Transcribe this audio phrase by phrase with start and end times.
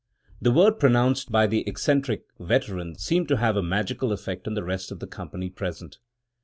[0.41, 4.63] The word pronounced by the eccentric veteran seemed to have a magical effect on the
[4.63, 5.99] rest of the company present.